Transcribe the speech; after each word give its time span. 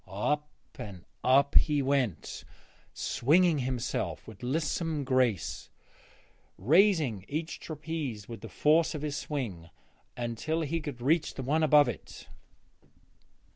Up 0.07 0.49
and 0.79 1.05
up 1.23 1.53
he 1.53 1.83
went, 1.83 2.43
swinging 2.91 3.59
himself 3.59 4.27
with 4.27 4.41
lissome 4.41 5.03
grace, 5.03 5.69
raising 6.57 7.23
each 7.27 7.59
trapeze 7.59 8.27
with 8.27 8.41
the 8.41 8.49
force 8.49 8.95
of 8.95 9.03
his 9.03 9.15
swing 9.15 9.69
until 10.17 10.61
he 10.61 10.81
could 10.81 11.03
reach 11.03 11.35
the 11.35 11.43
one 11.43 11.61
above 11.61 11.87
it. 11.87 12.27